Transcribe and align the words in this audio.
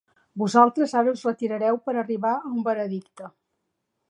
Vosaltres 0.43 0.95
ara 1.01 1.13
us 1.17 1.21
retirareu 1.29 1.77
per 1.85 1.95
arribar 2.05 2.35
a 2.41 2.53
un 2.57 2.65
veredicte. 2.71 3.31